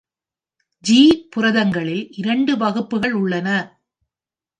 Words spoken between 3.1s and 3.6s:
உள்ளன.